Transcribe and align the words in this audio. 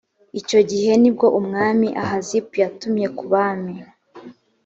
icyo 0.39 0.59
gihe 0.69 0.91
ni 1.01 1.09
bwo 1.15 1.27
umwami 1.39 1.87
ahazip 2.03 2.47
yatumye 2.61 3.07
ku 3.17 3.23
bami 3.31 3.75